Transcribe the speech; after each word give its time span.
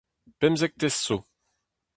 Pemzektez 0.39 0.93
zo. 1.05 1.17